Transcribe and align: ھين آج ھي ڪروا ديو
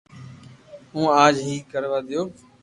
ھين 0.93 1.05
آج 1.25 1.35
ھي 1.47 1.55
ڪروا 1.71 1.99
ديو 2.07 2.21